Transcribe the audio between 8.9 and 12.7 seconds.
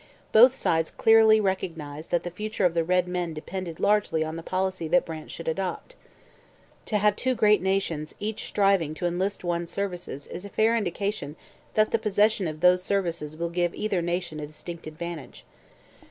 to enlist one's services is a fair indication that the possession of